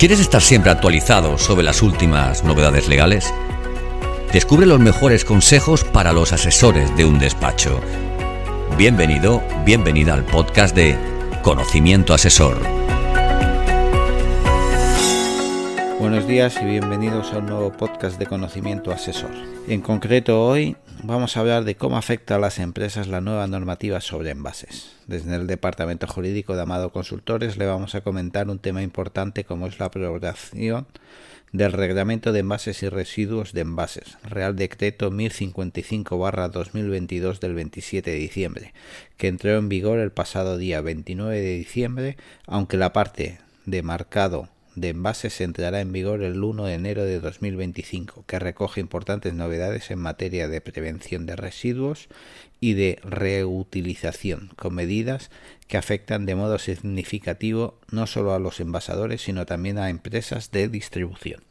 [0.00, 3.34] ¿Quieres estar siempre actualizado sobre las últimas novedades legales?
[4.32, 7.82] Descubre los mejores consejos para los asesores de un despacho.
[8.78, 10.96] Bienvenido, bienvenida al podcast de
[11.42, 12.62] Conocimiento Asesor.
[16.00, 19.32] Buenos días y bienvenidos a un nuevo podcast de Conocimiento Asesor.
[19.68, 24.00] En concreto hoy vamos a hablar de cómo afecta a las empresas la nueva normativa
[24.00, 24.92] sobre envases.
[25.06, 29.66] Desde el Departamento Jurídico de Amado Consultores le vamos a comentar un tema importante como
[29.66, 30.86] es la aprobación
[31.52, 38.72] del Reglamento de Envases y Residuos de Envases, Real Decreto 1055-2022 del 27 de diciembre,
[39.18, 44.48] que entró en vigor el pasado día 29 de diciembre, aunque la parte de marcado
[44.74, 49.90] de envases entrará en vigor el 1 de enero de 2025, que recoge importantes novedades
[49.90, 52.08] en materia de prevención de residuos
[52.60, 55.30] y de reutilización, con medidas
[55.66, 60.68] que afectan de modo significativo no solo a los envasadores, sino también a empresas de
[60.68, 61.49] distribución.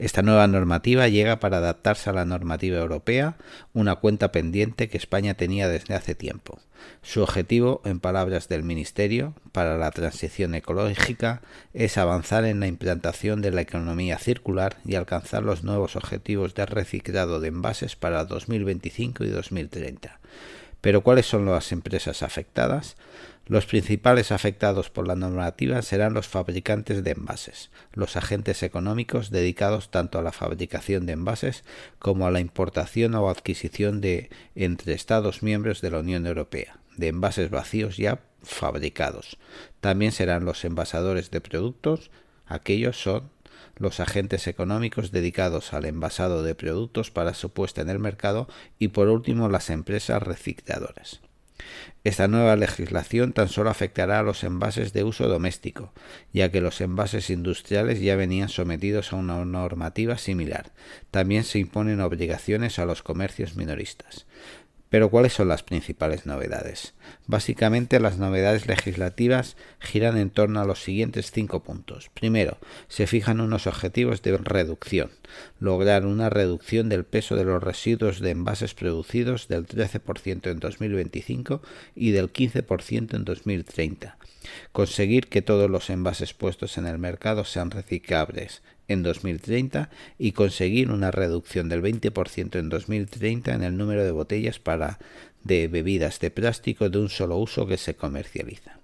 [0.00, 3.36] Esta nueva normativa llega para adaptarse a la normativa europea,
[3.74, 6.58] una cuenta pendiente que España tenía desde hace tiempo.
[7.02, 11.42] Su objetivo, en palabras del Ministerio para la Transición Ecológica,
[11.74, 16.64] es avanzar en la implantación de la economía circular y alcanzar los nuevos objetivos de
[16.64, 20.18] reciclado de envases para 2025 y 2030.
[20.80, 22.96] Pero ¿cuáles son las empresas afectadas?
[23.46, 29.90] Los principales afectados por la normativa serán los fabricantes de envases, los agentes económicos dedicados
[29.90, 31.64] tanto a la fabricación de envases
[31.98, 37.08] como a la importación o adquisición de entre Estados miembros de la Unión Europea, de
[37.08, 39.36] envases vacíos ya fabricados.
[39.80, 42.10] También serán los envasadores de productos,
[42.46, 43.30] aquellos son
[43.76, 48.88] los agentes económicos dedicados al envasado de productos para su puesta en el mercado y
[48.88, 51.20] por último las empresas recicladoras.
[52.02, 55.92] Esta nueva legislación tan solo afectará a los envases de uso doméstico,
[56.32, 60.72] ya que los envases industriales ya venían sometidos a una normativa similar.
[61.10, 64.26] También se imponen obligaciones a los comercios minoristas.
[64.90, 66.94] Pero ¿cuáles son las principales novedades?
[67.28, 72.10] Básicamente las novedades legislativas giran en torno a los siguientes cinco puntos.
[72.12, 72.58] Primero,
[72.88, 75.10] se fijan unos objetivos de reducción.
[75.60, 81.62] Lograr una reducción del peso de los residuos de envases producidos del 13% en 2025
[81.94, 84.18] y del 15% en 2030.
[84.72, 88.62] Conseguir que todos los envases puestos en el mercado sean reciclables
[88.92, 94.58] en 2030 y conseguir una reducción del 20% en 2030 en el número de botellas
[94.58, 94.98] para
[95.44, 98.79] de bebidas de plástico de un solo uso que se comercializa.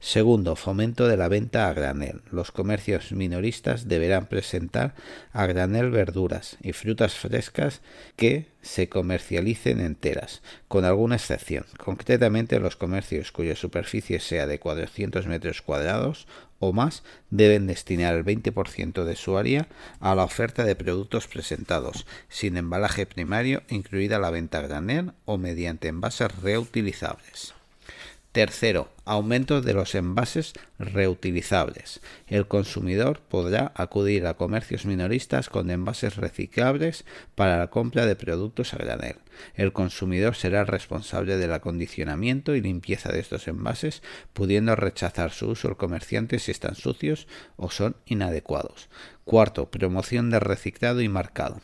[0.00, 2.20] Segundo, fomento de la venta a granel.
[2.30, 4.94] Los comercios minoristas deberán presentar
[5.32, 7.80] a granel verduras y frutas frescas
[8.16, 11.64] que se comercialicen enteras, con alguna excepción.
[11.78, 16.26] Concretamente, los comercios cuya superficie sea de 400 metros cuadrados
[16.58, 19.68] o más deben destinar el 20% de su área
[20.00, 25.38] a la oferta de productos presentados, sin embalaje primario, incluida la venta a granel o
[25.38, 27.54] mediante envases reutilizables.
[28.34, 32.00] Tercero, aumento de los envases reutilizables.
[32.26, 37.04] El consumidor podrá acudir a comercios minoristas con envases reciclables
[37.36, 39.18] para la compra de productos a granel.
[39.54, 44.02] El consumidor será responsable del acondicionamiento y limpieza de estos envases,
[44.32, 48.88] pudiendo rechazar su uso el comerciante si están sucios o son inadecuados.
[49.24, 51.60] Cuarto, promoción de reciclado y marcado.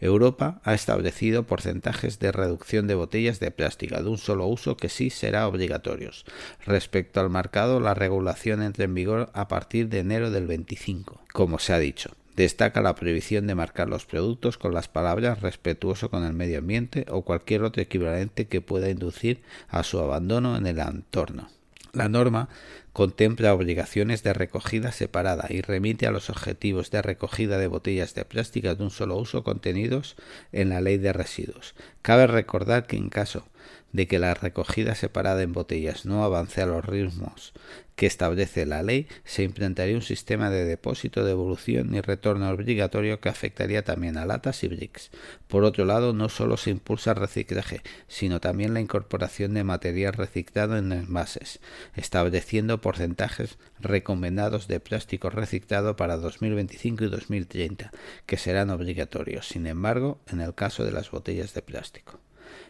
[0.00, 4.88] Europa ha establecido porcentajes de reducción de botellas de plástico de un solo uso que
[4.88, 6.24] sí será obligatorios.
[6.64, 11.58] Respecto al marcado, la regulación entra en vigor a partir de enero del 25, como
[11.58, 12.10] se ha dicho.
[12.36, 17.04] Destaca la prohibición de marcar los productos con las palabras respetuoso con el medio ambiente
[17.10, 21.48] o cualquier otro equivalente que pueda inducir a su abandono en el entorno.
[21.92, 22.48] La norma
[22.92, 28.24] contempla obligaciones de recogida separada y remite a los objetivos de recogida de botellas de
[28.24, 30.16] plástico de un solo uso contenidos
[30.52, 31.74] en la ley de residuos.
[32.02, 33.46] Cabe recordar que en caso
[33.92, 37.52] de que la recogida separada en botellas no avance a los ritmos
[37.96, 43.28] que establece la ley, se implantaría un sistema de depósito, devolución y retorno obligatorio que
[43.28, 45.10] afectaría también a latas y bricks.
[45.46, 50.14] Por otro lado, no solo se impulsa el reciclaje, sino también la incorporación de material
[50.14, 51.60] reciclado en envases,
[51.94, 57.90] estableciendo porcentajes recomendados de plástico reciclado para 2025 y 2030,
[58.26, 62.20] que serán obligatorios, sin embargo, en el caso de las botellas de plástico.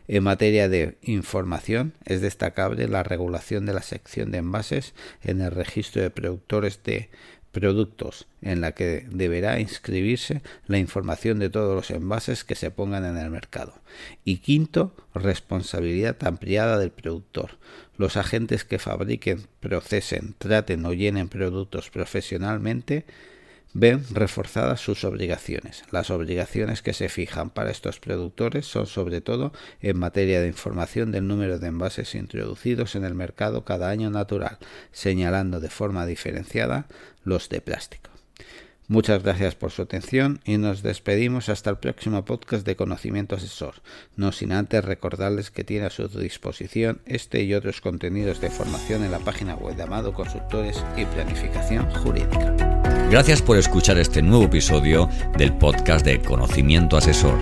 [0.09, 5.51] En materia de información, es destacable la regulación de la sección de envases en el
[5.51, 7.11] registro de productores de
[7.53, 13.05] productos en la que deberá inscribirse la información de todos los envases que se pongan
[13.05, 13.75] en el mercado.
[14.25, 17.59] Y quinto, responsabilidad ampliada del productor.
[17.99, 23.05] Los agentes que fabriquen, procesen, traten o llenen productos profesionalmente
[23.75, 25.85] ven reforzadas sus obligaciones.
[25.91, 31.13] Las obligaciones que se fijan para estos productores son sobre todo en materia de información
[31.13, 34.59] del número de envases introducidos en el mercado cada año natural,
[34.91, 36.87] señalando de forma diferenciada
[37.25, 38.13] los de plástico.
[38.89, 43.77] Muchas gracias por su atención y nos despedimos hasta el próximo podcast de Conocimiento Asesor,
[44.17, 49.03] no sin antes recordarles que tiene a su disposición este y otros contenidos de formación
[49.05, 52.52] en la página web de Amado Consultores y Planificación Jurídica.
[53.13, 55.07] Gracias por escuchar este nuevo episodio
[55.37, 57.37] del podcast de Conocimiento Asesor.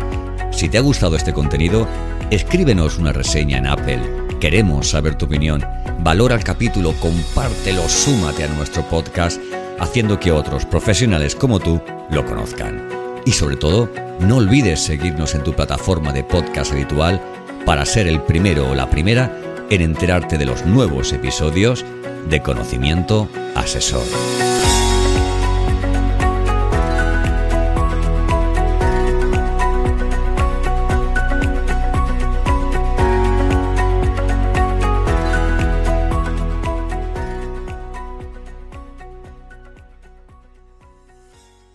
[0.51, 1.87] Si te ha gustado este contenido,
[2.33, 4.01] escríbenos una reseña en Apple.
[4.41, 5.65] Queremos saber tu opinión.
[6.01, 9.41] Valora el capítulo, compártelo, súmate a nuestro podcast
[9.79, 11.81] haciendo que otros profesionales como tú
[12.11, 12.89] lo conozcan.
[13.25, 13.89] Y sobre todo,
[14.19, 17.23] no olvides seguirnos en tu plataforma de podcast habitual
[17.65, 19.39] para ser el primero o la primera
[19.71, 21.85] en enterarte de los nuevos episodios
[22.29, 24.03] de Conocimiento Asesor.